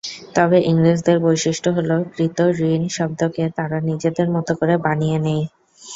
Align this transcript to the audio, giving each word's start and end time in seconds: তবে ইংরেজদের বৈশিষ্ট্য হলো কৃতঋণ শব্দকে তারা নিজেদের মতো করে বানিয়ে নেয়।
তবে 0.35 0.57
ইংরেজদের 0.65 1.17
বৈশিষ্ট্য 1.25 1.69
হলো 1.77 1.95
কৃতঋণ 2.13 2.81
শব্দকে 2.95 3.43
তারা 3.57 3.77
নিজেদের 3.89 4.27
মতো 4.35 4.51
করে 4.59 4.75
বানিয়ে 4.85 5.17
নেয়। 5.25 5.45